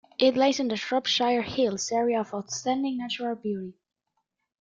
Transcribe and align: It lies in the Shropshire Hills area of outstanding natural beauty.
It 0.17 0.35
lies 0.35 0.59
in 0.59 0.69
the 0.69 0.77
Shropshire 0.77 1.43
Hills 1.43 1.91
area 1.91 2.19
of 2.21 2.33
outstanding 2.33 2.97
natural 2.97 3.35
beauty. 3.35 3.75